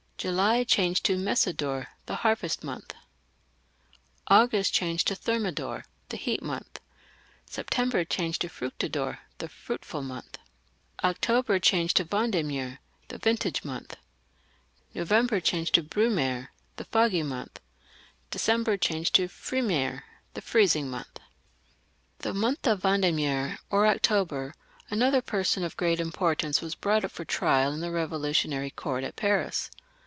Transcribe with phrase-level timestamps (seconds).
[0.23, 0.63] July,,
[1.09, 2.93] „Messidor, the harvest month.
[4.29, 4.71] Augost
[5.23, 6.79] „„Thermidor, the heat month.
[7.47, 10.37] September „„Fructidor, the froitful month.
[11.03, 12.77] October „„Vendemiaire,
[13.07, 13.97] the vintage month.
[14.93, 15.39] November,,
[15.89, 17.59] „Brumaire, the foggy month.
[18.29, 20.03] December '„„Frimaire,
[20.35, 21.17] the freezing month.
[21.17, 21.23] In
[22.19, 24.53] the month of Vendemiaire or October,
[24.91, 29.03] another per son of great importance was brought up for trial in the Eevolutionary Court
[29.03, 29.71] at Paris.